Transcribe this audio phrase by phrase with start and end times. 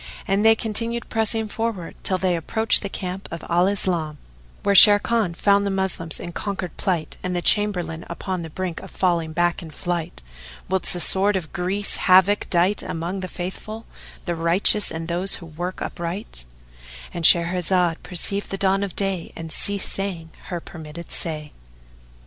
[0.27, 4.17] And they continued pressing forward till they approached the camp of Al Islam,
[4.63, 8.89] where Sharrkan found the Moslem in conquered plight and the Chamberlain upon the brink of
[8.89, 10.23] falling back in flight,
[10.67, 13.85] whilst the sword of Greece havoc dight among the Faithful,
[14.25, 19.93] the righteous and those who work upright,—And Shahrazad perceived the dawn of day and ceased
[19.93, 21.51] saying her permitted say.